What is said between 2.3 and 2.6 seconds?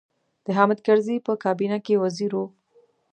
و.